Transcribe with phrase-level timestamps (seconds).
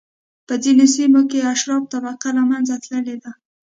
[0.47, 3.31] په ځینو سیمو کې اشراف طبقه له منځه تللې ده.